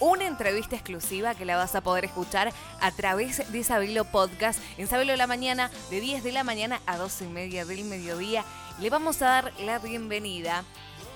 [0.00, 4.86] una entrevista exclusiva que la vas a poder escuchar a través de Sabelo Podcast en
[4.86, 8.44] Sabelo de la Mañana, de 10 de la mañana a 12 y media del mediodía.
[8.80, 10.64] Le vamos a dar la bienvenida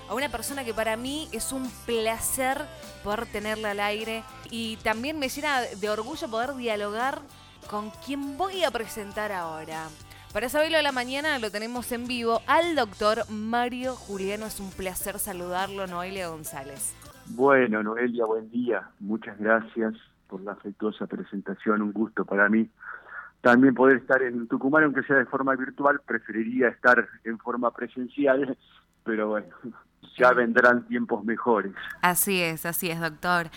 [0.09, 2.65] a una persona que para mí es un placer
[3.03, 7.21] poder tenerla al aire y también me llena de orgullo poder dialogar
[7.69, 9.89] con quien voy a presentar ahora.
[10.33, 14.45] Para saberlo de la mañana lo tenemos en vivo al doctor Mario Juliano.
[14.45, 16.93] Es un placer saludarlo, Noelia González.
[17.27, 18.89] Bueno, Noelia, buen día.
[18.99, 19.93] Muchas gracias
[20.27, 21.81] por la afectuosa presentación.
[21.81, 22.69] Un gusto para mí.
[23.41, 28.55] También poder estar en Tucumán, aunque sea de forma virtual, preferiría estar en forma presencial,
[29.03, 29.47] pero bueno,
[30.17, 31.73] ya vendrán tiempos mejores.
[32.01, 33.49] Así es, así es, doctor.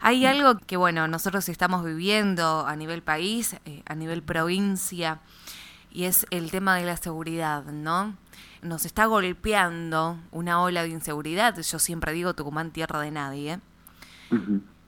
[0.00, 5.20] Hay algo que, bueno, nosotros estamos viviendo a nivel país, eh, a nivel provincia,
[5.90, 8.14] y es el tema de la seguridad, ¿no?
[8.62, 13.58] Nos está golpeando una ola de inseguridad, yo siempre digo Tucumán tierra de nadie.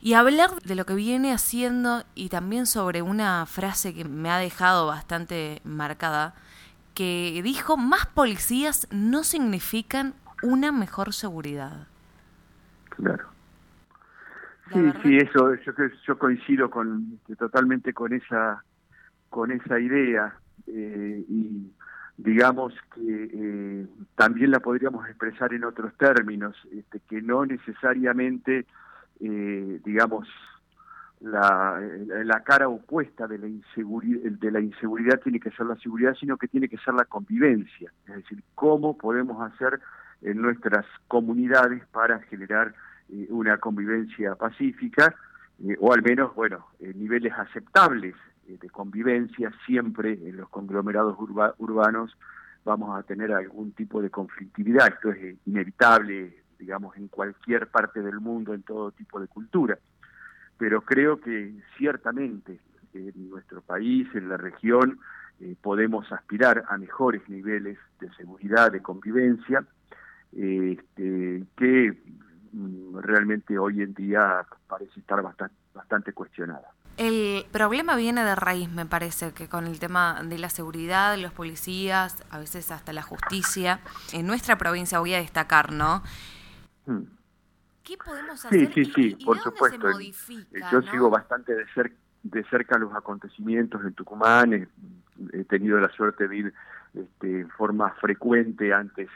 [0.01, 4.38] Y hablar de lo que viene haciendo y también sobre una frase que me ha
[4.38, 6.34] dejado bastante marcada,
[6.95, 11.88] que dijo, más policías no significan una mejor seguridad.
[12.90, 13.29] Claro.
[14.73, 15.73] Sí, sí, eso, yo,
[16.06, 18.62] yo coincido con totalmente con esa
[19.29, 21.71] con esa idea eh, y
[22.16, 28.66] digamos que eh, también la podríamos expresar en otros términos, este, que no necesariamente,
[29.21, 30.29] eh, digamos,
[31.21, 31.80] la,
[32.24, 36.37] la, cara opuesta de la, inseguridad, de la inseguridad tiene que ser la seguridad, sino
[36.37, 39.80] que tiene que ser la convivencia, es decir, cómo podemos hacer
[40.23, 42.74] en nuestras comunidades para generar
[43.09, 45.15] eh, una convivencia pacífica
[45.65, 49.52] eh, o al menos, bueno, niveles aceptables eh, de convivencia.
[49.66, 51.16] Siempre en los conglomerados
[51.59, 52.16] urbanos
[52.64, 54.88] vamos a tener algún tipo de conflictividad.
[54.88, 59.78] Esto es inevitable, digamos, en cualquier parte del mundo, en todo tipo de cultura.
[60.56, 62.60] Pero creo que ciertamente
[62.95, 65.00] en nuestro país, en la región,
[65.60, 69.65] podemos aspirar a mejores niveles de seguridad, de convivencia,
[70.33, 72.03] este, que
[72.53, 76.69] mm, realmente hoy en día parece estar bastante, bastante cuestionada.
[76.97, 81.32] El problema viene de raíz, me parece, que con el tema de la seguridad, los
[81.32, 83.81] policías, a veces hasta la justicia.
[84.12, 86.03] En nuestra provincia voy a destacar, ¿no?
[86.87, 87.03] Hmm.
[87.83, 88.72] ¿Qué podemos hacer?
[88.72, 89.88] Sí, sí, sí, por supuesto.
[90.72, 91.65] Yo sigo bastante de,
[92.22, 94.69] de cerca los acontecimientos en Tucumán.
[95.33, 96.54] He, tenido la suerte de ir
[96.94, 99.09] este, en forma frecuente antes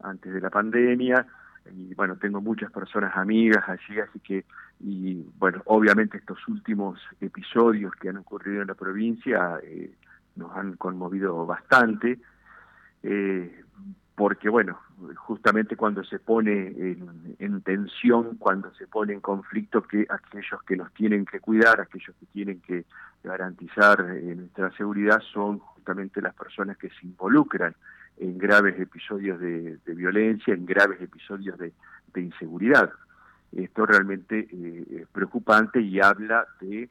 [0.00, 1.26] antes de la pandemia
[1.72, 4.44] y bueno, tengo muchas personas amigas allí, así que,
[4.80, 9.94] y bueno, obviamente estos últimos episodios que han ocurrido en la provincia eh,
[10.36, 12.18] nos han conmovido bastante,
[13.02, 13.62] eh,
[14.14, 14.78] porque bueno,
[15.16, 20.76] justamente cuando se pone en, en, tensión, cuando se pone en conflicto, que aquellos que
[20.76, 22.84] nos tienen que cuidar, aquellos que tienen que
[23.24, 27.74] garantizar eh, nuestra seguridad son justamente las personas que se involucran
[28.18, 31.72] en graves episodios de, violencia, en graves episodios de,
[32.16, 32.92] inseguridad.
[33.56, 36.88] Esto realmente eh, es preocupante y habla de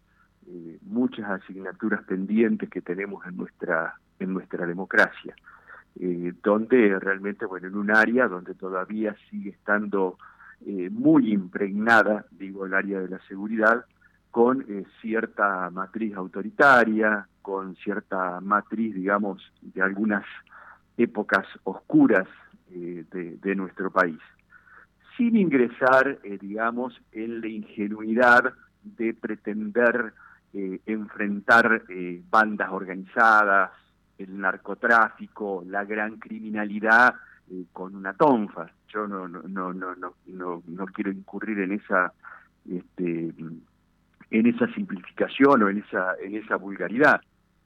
[0.47, 5.35] eh, muchas asignaturas pendientes que tenemos en nuestra en nuestra democracia,
[5.99, 10.17] eh, donde realmente, bueno, en un área donde todavía sigue estando
[10.91, 13.83] muy impregnada, digo, el área de la seguridad,
[14.31, 14.65] con
[15.01, 20.23] cierta matriz autoritaria, con cierta matriz, digamos, de algunas
[20.95, 22.29] épocas oscuras
[22.69, 24.19] de, nuestro país,
[25.17, 28.53] sin ingresar, eh, digamos, en la ingenuidad
[28.83, 30.13] de pretender
[30.53, 31.83] eh, enfrentar
[32.29, 33.71] bandas organizadas,
[34.17, 37.15] el narcotráfico, la gran criminalidad
[37.71, 38.67] con una tonfa.
[38.87, 39.95] Yo no, no, no, no,
[40.27, 42.13] no, no, quiero incurrir en esa
[42.69, 43.33] este,
[44.31, 47.21] en esa simplificación o en esa en esa vulgaridad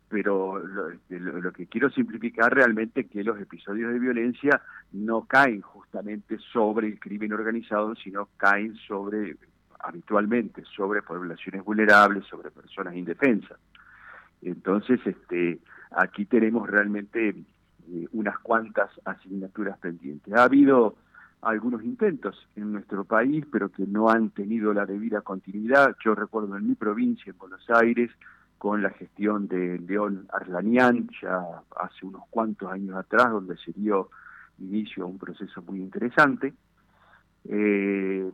[0.10, 4.62] pero este, lo, que quiero simplificar realmente es que los episodios de violencia
[4.94, 9.36] no caen justamente sobre el crimen organizado, sino caen sobre,
[9.80, 13.60] habitualmente, sobre poblaciones vulnerables, sobre personas indefensas.
[14.42, 15.60] Entonces, este,
[15.92, 20.34] aquí tenemos realmente eh, unas cuantas asignaturas pendientes.
[20.34, 20.96] Ha habido
[21.42, 25.96] algunos intentos en nuestro país, pero que no han tenido la debida continuidad.
[26.04, 28.10] Yo recuerdo en mi provincia, en Buenos Aires,
[28.58, 31.40] con la gestión de León Arlanian ya
[31.80, 34.10] hace unos cuantos años atrás, donde se dio
[34.60, 36.54] inicio a un proceso muy interesante.
[37.46, 38.32] Eh,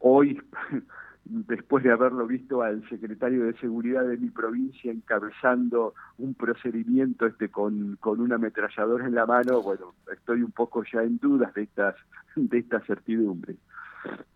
[0.00, 0.40] hoy,
[1.24, 7.48] después de haberlo visto al secretario de Seguridad de mi provincia encabezando un procedimiento este
[7.48, 11.62] con, con un ametrallador en la mano, bueno, estoy un poco ya en dudas de
[11.62, 11.94] estas,
[12.34, 13.56] de estas certidumbres.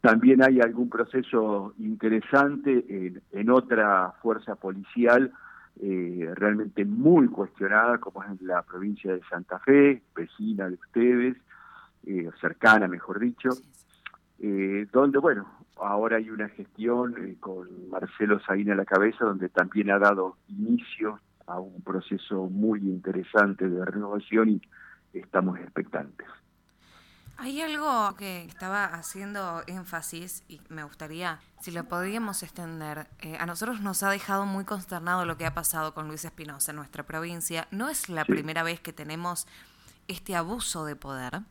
[0.01, 2.85] También hay algún proceso interesante
[3.33, 5.33] en, otra fuerza policial
[5.81, 11.37] eh, realmente muy cuestionada, como es la provincia de Santa Fe, vecina de ustedes,
[12.07, 13.49] eh, cercana, mejor dicho,
[14.41, 19.91] eh, donde, bueno, ahora hay una gestión con Marcelo Saín a la cabeza, donde también
[19.91, 24.63] ha dado inicio a un proceso muy interesante de renovación y
[25.13, 26.27] estamos expectantes.
[27.37, 33.47] Hay algo que estaba haciendo énfasis y me gustaría, si lo podríamos extender, eh, a
[33.47, 37.03] nosotros nos ha dejado muy consternado lo que ha pasado con Luis Espinosa en nuestra
[37.03, 37.67] provincia.
[37.71, 39.47] No es la primera vez que tenemos
[40.07, 41.43] este abuso de poder.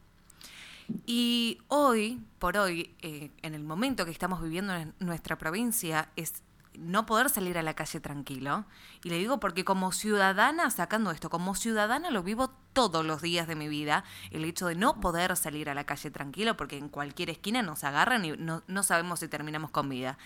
[1.05, 6.43] Y hoy, por hoy, eh, en el momento que estamos viviendo en nuestra provincia, es
[6.77, 8.65] no poder salir a la calle tranquilo.
[9.03, 13.47] Y le digo porque como ciudadana, sacando esto, como ciudadana lo vivo todos los días
[13.47, 16.89] de mi vida, el hecho de no poder salir a la calle tranquilo porque en
[16.89, 20.17] cualquier esquina nos agarran y no, no sabemos si terminamos con vida.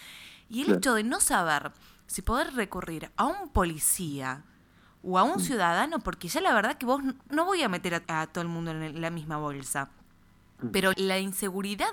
[0.49, 1.71] Y el hecho de no saber
[2.07, 4.43] si poder recurrir a un policía
[5.03, 5.41] o a un mm.
[5.41, 8.71] ciudadano, porque ya la verdad que vos no voy a meter a todo el mundo
[8.71, 9.89] en la misma bolsa.
[10.59, 10.69] Mm.
[10.69, 11.91] Pero la inseguridad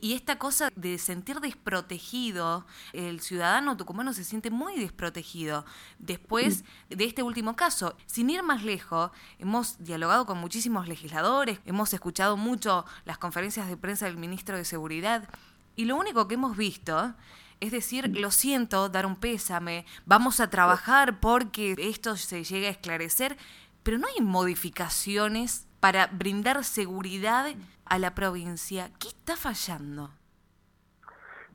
[0.00, 5.64] y esta cosa de sentir desprotegido, el ciudadano tucumano se siente muy desprotegido.
[5.98, 6.94] Después mm.
[6.94, 12.36] de este último caso, sin ir más lejos, hemos dialogado con muchísimos legisladores, hemos escuchado
[12.36, 15.28] mucho las conferencias de prensa del ministro de Seguridad
[15.76, 17.14] y lo único que hemos visto
[17.60, 22.70] es decir, lo siento, dar un pésame, vamos a trabajar porque esto se llegue a
[22.70, 23.38] esclarecer,
[23.82, 27.44] pero no hay modificaciones para brindar seguridad
[27.84, 28.88] a la provincia.
[28.98, 30.08] ¿Qué está fallando?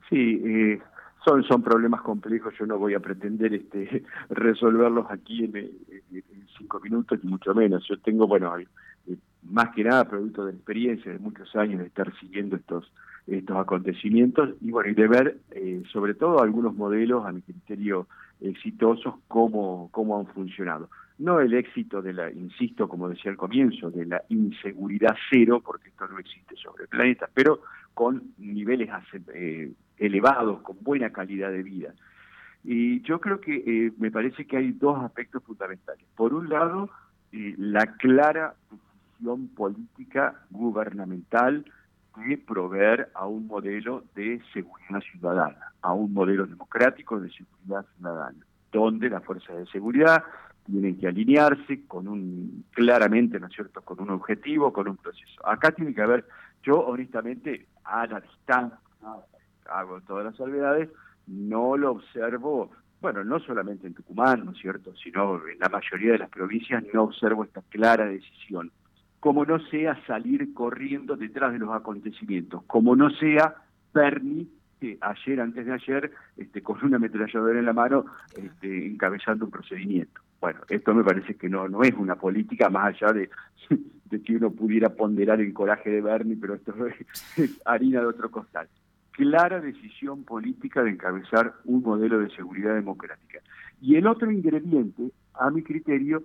[0.07, 0.79] Sí, eh,
[1.25, 5.71] son, son problemas complejos, yo no voy a pretender este, resolverlos aquí en,
[6.59, 7.83] cinco minutos, ni mucho menos.
[7.87, 8.67] Yo tengo, bueno, eh,
[9.49, 12.93] más que nada producto de experiencia de muchos años de estar siguiendo estos
[13.25, 18.07] estos acontecimientos y bueno y de ver eh, sobre todo algunos modelos a mi criterio
[18.41, 23.91] exitosos cómo, cómo han funcionado no el éxito de la, insisto, como decía al comienzo,
[23.91, 27.61] de la inseguridad cero, porque esto no existe sobre el planeta, pero
[27.93, 28.89] con niveles
[29.33, 31.93] eh, elevados, con buena calidad de vida.
[32.63, 36.05] Y yo creo que eh, me parece que hay dos aspectos fundamentales.
[36.15, 36.89] Por un lado,
[37.31, 41.65] eh, la clara decisión política gubernamental
[42.15, 48.45] de proveer a un modelo de seguridad ciudadana, a un modelo democrático de seguridad ciudadana,
[48.71, 50.23] donde las fuerzas de seguridad
[50.69, 55.47] tienen que alinearse con un, claramente, ¿no es cierto?, con un objetivo, con un proceso.
[55.47, 56.25] Acá tiene que haber,
[56.63, 58.77] yo honestamente, a la distancia,
[59.69, 60.89] hago todas las salvedades,
[61.27, 62.71] no lo observo,
[63.01, 66.83] bueno, no solamente en Tucumán, ¿no es cierto?, sino en la mayoría de las provincias
[66.93, 68.71] no observo esta clara decisión.
[69.19, 73.55] Como no sea salir corriendo detrás de los acontecimientos, como no sea
[73.93, 74.47] Bernie
[74.79, 78.05] que ayer, antes de ayer, este, con una ametralladora en la mano,
[78.35, 80.21] este, encabezando un procedimiento.
[80.41, 83.29] Bueno, esto me parece que no, no es una política más allá de,
[84.05, 86.73] de que uno pudiera ponderar el coraje de Bernie, pero esto
[87.37, 88.67] es harina de otro costal.
[89.11, 93.39] Clara decisión política de encabezar un modelo de seguridad democrática.
[93.81, 96.23] Y el otro ingrediente, a mi criterio,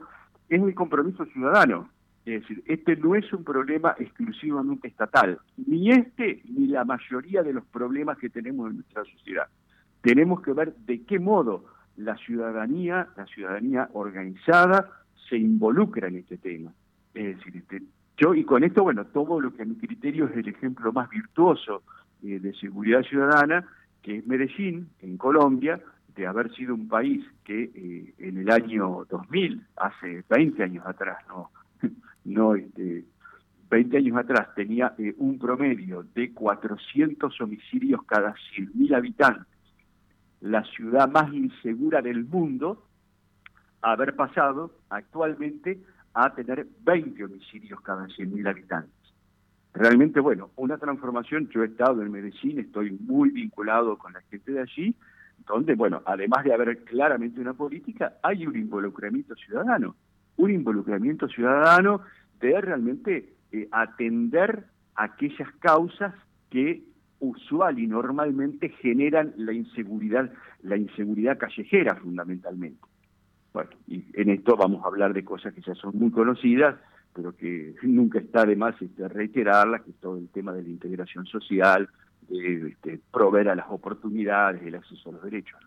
[0.49, 1.88] es el compromiso ciudadano.
[2.25, 7.52] Es decir, este no es un problema exclusivamente estatal, ni este ni la mayoría de
[7.52, 9.46] los problemas que tenemos en nuestra sociedad.
[10.00, 11.64] Tenemos que ver de qué modo
[11.96, 14.91] la ciudadanía, la ciudadanía organizada,
[15.29, 16.72] se involucra en este tema.
[17.15, 17.82] Es decir, este,
[18.17, 21.08] yo, y con esto, bueno, tomo lo que a mi criterio es el ejemplo más
[21.10, 21.82] virtuoso
[22.22, 23.67] eh, de seguridad ciudadana,
[24.03, 25.81] que es Medellín, en Colombia,
[26.15, 31.19] de haber sido un país que eh, en el año 2000, hace 20 años atrás,
[31.29, 31.51] no,
[32.24, 33.05] no este,
[33.70, 39.54] 20 años atrás tenía eh, un promedio de 400 homicidios cada 100.000 habitantes
[40.44, 42.84] la ciudad más insegura del mundo,
[43.81, 45.81] haber pasado actualmente
[46.13, 48.93] a tener 20 homicidios cada 100.000 habitantes.
[49.72, 54.53] Realmente, bueno, una transformación, yo he estado en Medellín, estoy muy vinculado con la gente
[54.53, 54.94] de allí,
[55.46, 59.96] donde, bueno, además de haber claramente una política, hay un involucramiento ciudadano,
[60.36, 62.03] un involucramiento ciudadano
[62.39, 66.15] de realmente eh, atender aquellas causas
[66.51, 66.84] que
[67.24, 70.31] usual y normalmente generan la inseguridad,
[70.62, 72.81] la inseguridad callejera fundamentalmente.
[73.52, 76.76] Bueno, y en esto vamos a hablar de cosas que ya son muy conocidas,
[77.14, 80.69] pero que nunca está de más este, reiterarlas, que es todo el tema de la
[80.69, 81.88] integración social,
[82.28, 85.60] de este, proveer a las oportunidades, el acceso a los derechos.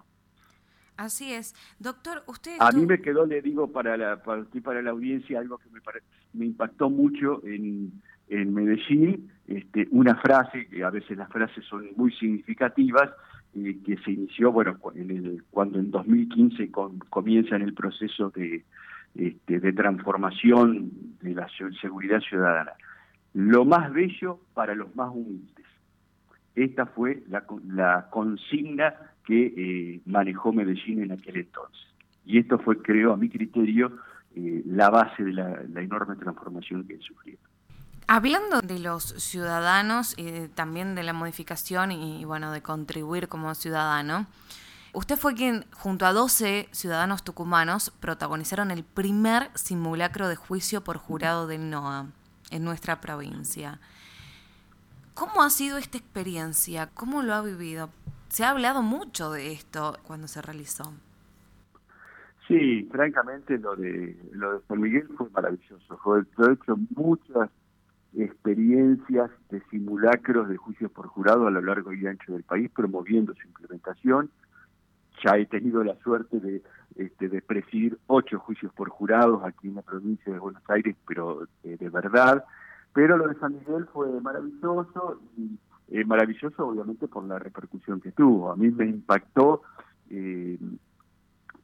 [0.98, 1.54] Así es.
[1.80, 2.58] Doctor, usted...
[2.60, 5.80] A mí me quedó, le digo, para la, para, para la audiencia algo que me,
[6.34, 11.88] me impactó mucho en en Medellín este, una frase, que a veces las frases son
[11.96, 13.12] muy significativas,
[13.54, 14.78] que se inició, bueno,
[15.50, 16.70] cuando en 2015
[17.10, 18.64] comienza en el proceso de,
[19.16, 20.92] este, de transformación
[21.22, 21.48] de la
[21.82, 22.74] seguridad ciudadana.
[23.34, 25.66] Lo más bello para los más humildes.
[26.54, 28.94] Esta fue la, la consigna
[29.26, 31.86] que eh, manejó Medellín en aquel entonces.
[32.26, 33.98] Y esto fue, creo, a mi criterio,
[34.36, 37.38] eh, la base de la, enorme transformación que sufrió.
[38.10, 44.28] Hablando de los ciudadanos y también de la modificación y, bueno, de contribuir como ciudadano,
[44.94, 50.96] usted fue quien, junto a 12 ciudadanos tucumanos, protagonizaron el primer simulacro de juicio por
[50.96, 52.06] jurado del NOA
[52.50, 53.82] en nuestra provincia.
[55.14, 56.88] ¿Cómo ha sido esta experiencia?
[56.94, 57.90] ¿Cómo lo ha vivido?
[58.30, 60.94] Se ha hablado mucho de esto cuando se realizó.
[62.48, 66.00] Sí, francamente lo de lo de San Miguel fue maravilloso.
[66.16, 67.50] He hecho muchas
[68.24, 73.34] experiencias de simulacros de juicios por jurado a lo largo y ancho del país, promoviendo
[73.36, 74.30] su implementación.
[75.24, 76.62] Ya he tenido la suerte de,
[76.96, 81.48] este, de presidir ocho juicios por jurados aquí en la provincia de Buenos Aires, pero
[81.64, 82.44] eh, de verdad.
[82.94, 85.58] Pero lo de San Miguel fue maravilloso y
[85.90, 88.52] eh, maravilloso obviamente por la repercusión que tuvo.
[88.52, 89.62] A mí me impactó
[90.10, 90.58] eh,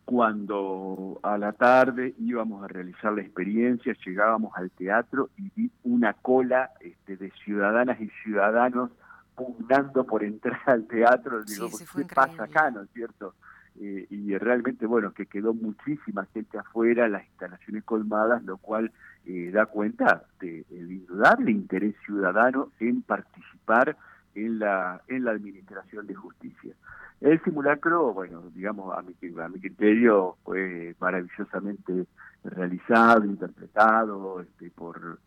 [0.06, 6.14] cuando a la tarde íbamos a realizar la experiencia, llegábamos al teatro y vi una
[6.14, 8.92] cola este, de ciudadanas y ciudadanos
[9.36, 11.44] pugnando por entrar al teatro.
[11.44, 13.34] Digo, ¿qué pasa acá, no es cierto?
[13.80, 18.92] Eh, y realmente, bueno, que quedó muchísima gente afuera, las instalaciones colmadas, lo cual
[19.26, 23.98] eh, da cuenta del indudable interés ciudadano en participar
[24.36, 26.74] en la, en la administración de justicia.
[27.22, 32.06] El simulacro, bueno, digamos, a mi, a mi criterio fue maravillosamente
[32.44, 35.20] realizado, interpretado este, por,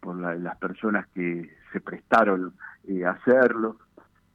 [0.00, 2.54] por las personas que se prestaron
[2.88, 3.76] eh, a hacerlo.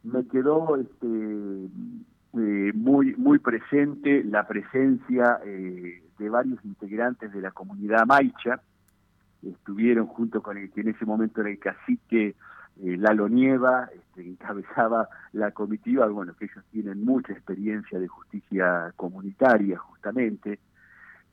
[0.04, 7.52] Me quedó este, eh, muy, muy presente la presencia eh, de varios integrantes de la
[7.52, 8.62] comunidad maicha,
[9.44, 12.36] estuvieron junto con el que en ese momento era el cacique
[12.84, 18.94] eh, Lalo Nieva, este, encabezaba la comitiva, bueno, que ellos tienen mucha experiencia de justicia
[18.96, 20.60] comunitaria justamente,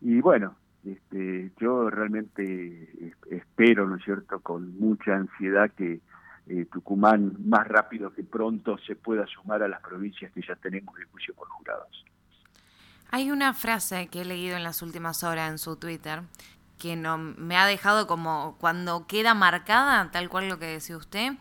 [0.00, 6.00] y bueno, este, yo realmente espero, ¿no es cierto?, con mucha ansiedad que
[6.48, 10.94] eh, Tucumán más rápido que pronto se pueda sumar a las provincias que ya tenemos
[10.94, 12.04] de juicio por jurados.
[13.10, 16.22] Hay una frase que he leído en las últimas horas en su Twitter
[16.78, 21.32] que no, me ha dejado como cuando queda marcada, tal cual lo que decía usted.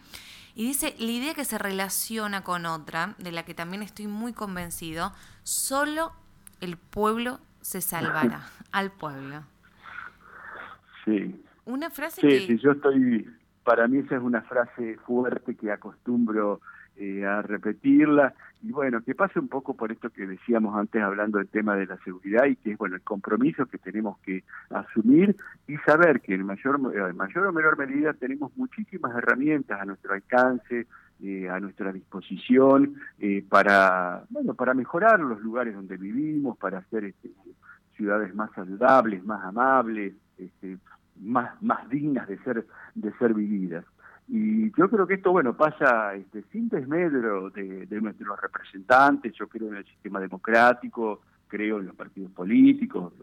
[0.56, 4.32] Y dice, la idea que se relaciona con otra, de la que también estoy muy
[4.32, 5.12] convencido,
[5.44, 6.14] solo
[6.62, 9.44] el pueblo se salvará, al pueblo.
[11.04, 11.44] Sí.
[11.66, 12.40] Una frase sí, que...
[12.48, 13.28] Sí, yo estoy,
[13.64, 16.62] para mí esa es una frase fuerte que acostumbro
[16.98, 18.34] eh, a repetirla
[18.64, 21.86] y bueno, que pase un poco por esto que decíamos antes hablando del tema de
[21.86, 25.36] la seguridad y que es bueno el compromiso que tenemos que asumir
[25.68, 30.14] y saber que en mayor, en mayor o menor medida tenemos muchísimas herramientas a nuestro
[30.14, 30.88] alcance,
[31.22, 37.06] eh, a nuestra disposición eh, para bueno para mejorar los lugares donde vivimos, para hacer
[37.06, 37.30] este,
[37.96, 40.78] ciudades más saludables, más amables, este,
[41.22, 43.86] más más dignas de ser de ser vividas.
[44.28, 49.68] Y yo creo que esto, bueno, pasa este, sin desmedro de, nuestros representantes, yo creo
[49.70, 53.14] en el sistema democrático, creo en los partidos políticos,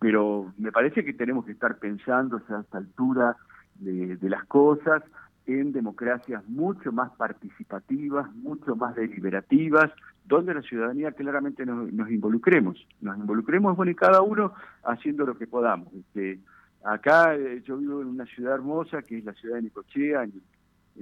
[0.00, 3.36] pero me parece que tenemos que estar pensando a esta altura
[3.76, 5.02] de, las cosas
[5.46, 9.92] en democracias mucho más participativas, mucho más deliberativas,
[10.24, 15.36] donde la ciudadanía claramente nos, nos involucremos, nos involucremos, bueno, y cada uno haciendo lo
[15.36, 15.92] que podamos.
[15.94, 16.40] Este,
[16.82, 20.32] Acá eh, yo vivo en una ciudad hermosa que es la ciudad de Nicochea, en,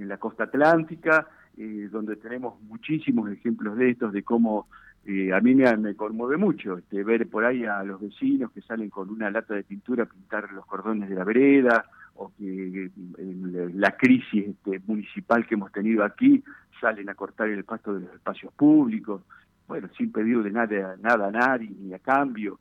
[0.07, 4.67] la costa atlántica, eh, donde tenemos muchísimos ejemplos de estos, de cómo
[5.05, 8.89] eh, a mí me, conmueve mucho este, ver por ahí a los vecinos que salen
[8.89, 13.79] con una lata de pintura a pintar los cordones de la vereda, o que en
[13.79, 16.43] la crisis este, municipal que hemos tenido aquí
[16.79, 19.21] salen a cortar el pasto de los espacios públicos,
[19.67, 22.59] bueno, sin pedirle nada, nada a nadie ni a cambio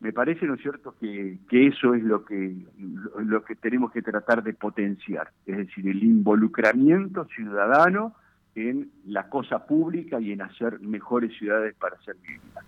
[0.00, 2.56] me parece, ¿no es cierto?, que, que eso es lo que,
[3.18, 8.14] lo que tenemos que tratar de potenciar, es decir, el involucramiento ciudadano
[8.54, 12.64] en la cosa pública y en hacer mejores ciudades para ser vividas.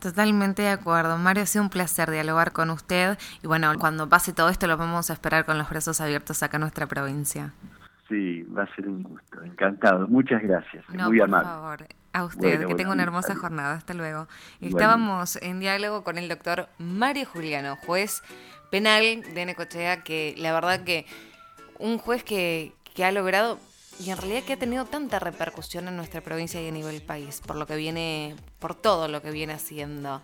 [0.00, 1.16] Totalmente de acuerdo.
[1.16, 4.76] Mario, ha sido un placer dialogar con usted y bueno, cuando pase todo esto lo
[4.76, 7.52] vamos a esperar con los brazos abiertos acá en nuestra provincia.
[8.08, 9.42] Sí, va a ser un gusto.
[9.42, 10.06] Encantado.
[10.08, 10.84] Muchas gracias.
[10.88, 11.86] Muy por favor.
[12.12, 13.74] A usted, que tenga una hermosa jornada.
[13.74, 14.28] Hasta luego.
[14.60, 18.22] Estábamos en diálogo con el doctor Mario Juliano, juez
[18.70, 21.06] penal de Necochea, que la verdad que
[21.78, 23.58] un juez que, que ha logrado
[23.98, 27.40] y en realidad que ha tenido tanta repercusión en nuestra provincia y a nivel país,
[27.40, 30.20] por lo que viene, por todo lo que viene haciendo.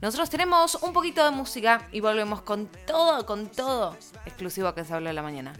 [0.00, 4.92] Nosotros tenemos un poquito de música y volvemos con todo, con todo exclusivo que se
[4.92, 5.52] habla de la mañana.